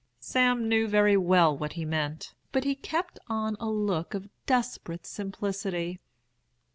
"Sam 0.19 0.67
knew 0.67 0.87
very 0.87 1.15
well 1.15 1.55
what 1.55 1.73
he 1.73 1.85
meant, 1.85 2.33
but 2.51 2.63
he 2.63 2.73
kept 2.73 3.19
on 3.27 3.55
a 3.59 3.69
look 3.69 4.15
of 4.15 4.29
desperate 4.47 5.05
simplicity. 5.05 5.99